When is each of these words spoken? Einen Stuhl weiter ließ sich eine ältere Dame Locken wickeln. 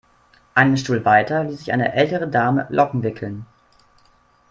Einen 0.55 0.77
Stuhl 0.77 1.05
weiter 1.05 1.43
ließ 1.43 1.59
sich 1.59 1.71
eine 1.71 1.93
ältere 1.93 2.27
Dame 2.27 2.65
Locken 2.71 3.03
wickeln. 3.03 3.45